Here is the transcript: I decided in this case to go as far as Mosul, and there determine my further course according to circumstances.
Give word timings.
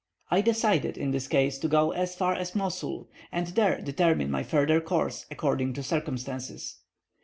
I 0.31 0.41
decided 0.41 0.97
in 0.97 1.11
this 1.11 1.27
case 1.27 1.59
to 1.59 1.67
go 1.67 1.91
as 1.91 2.15
far 2.15 2.33
as 2.33 2.55
Mosul, 2.55 3.07
and 3.31 3.45
there 3.49 3.79
determine 3.79 4.31
my 4.31 4.41
further 4.41 4.81
course 4.81 5.27
according 5.29 5.73
to 5.73 5.83
circumstances. 5.83 6.77